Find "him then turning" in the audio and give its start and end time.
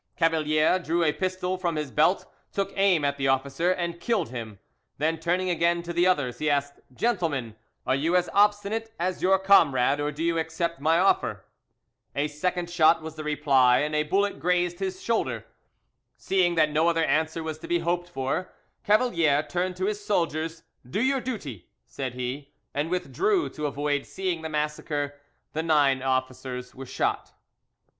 4.29-5.47